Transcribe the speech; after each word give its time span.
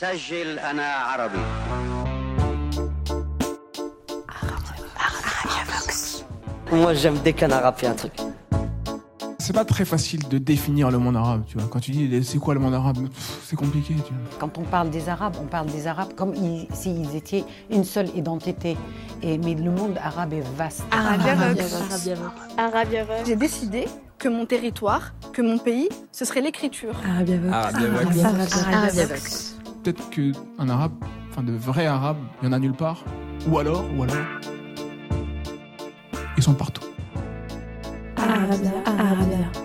سجل 0.00 0.58
أنا 0.58 0.86
عربي 0.94 1.38
Moi, 6.72 6.94
j'aime 6.94 7.18
dès 7.24 7.32
qu'un 7.32 7.50
arabe 7.50 7.76
fait 7.78 7.86
un 7.86 7.94
truc. 7.94 8.12
C'est 9.38 9.52
pas 9.52 9.64
très 9.64 9.84
facile 9.84 10.26
de 10.28 10.38
définir 10.38 10.90
le 10.90 10.98
monde 10.98 11.16
arabe, 11.16 11.44
tu 11.46 11.56
vois. 11.56 11.68
Quand 11.68 11.78
tu 11.78 11.92
dis 11.92 12.24
c'est 12.24 12.38
quoi 12.38 12.54
le 12.54 12.60
monde 12.60 12.74
arabe, 12.74 12.98
pff, 13.08 13.40
c'est 13.46 13.54
compliqué, 13.54 13.94
tu 13.94 14.12
vois. 14.12 14.38
Quand 14.40 14.58
on 14.58 14.62
parle 14.64 14.90
des 14.90 15.08
Arabes, 15.08 15.36
on 15.40 15.46
parle 15.46 15.66
des 15.66 15.86
Arabes 15.86 16.14
comme 16.16 16.34
ils- 16.34 16.66
s'ils 16.74 17.14
étaient 17.14 17.44
une 17.70 17.84
seule 17.84 18.08
identité. 18.16 18.76
Et, 19.22 19.38
mais 19.38 19.54
le 19.54 19.70
monde 19.70 19.96
arabe 20.02 20.32
est 20.32 20.44
vaste. 20.56 20.82
Arabia 20.90 21.34
Vox. 21.36 21.74
Arabia 22.58 23.04
Vox. 23.04 23.20
J'ai 23.26 23.36
décidé 23.36 23.86
que 24.18 24.28
mon 24.28 24.46
territoire, 24.46 25.12
que 25.32 25.42
mon 25.42 25.58
pays, 25.58 25.88
ce 26.10 26.24
serait 26.24 26.40
l'écriture. 26.40 26.94
Arabia 27.08 27.36
Vox. 27.38 27.54
Arabia 27.54 29.06
Vox. 29.06 29.56
Peut-être 29.83 30.09
qu'un 30.11 30.69
arabe, 30.69 30.93
enfin 31.29 31.41
de 31.41 31.53
vrais 31.53 31.87
arabes, 31.87 32.19
il 32.41 32.45
y 32.45 32.49
en 32.49 32.51
a 32.51 32.59
nulle 32.59 32.73
part. 32.73 33.03
Ou 33.47 33.57
alors, 33.57 33.83
ou 33.97 34.03
alors, 34.03 34.15
ils 36.37 36.43
sont 36.43 36.53
partout. 36.53 36.83
Arabia. 38.17 38.71
Arabia. 38.85 39.60